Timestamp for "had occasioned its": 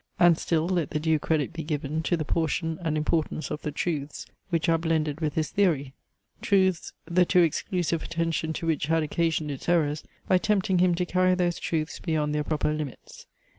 8.87-9.69